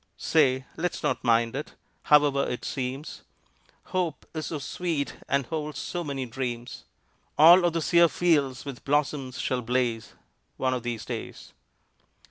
[0.17, 0.65] Say!
[0.77, 3.21] Let's not mind it, however it seems,
[3.93, 6.85] Hope is so sweet and holds so many dreams;
[7.37, 10.15] All of the sere fields with blossoms shall blaze
[10.57, 11.53] One of these days.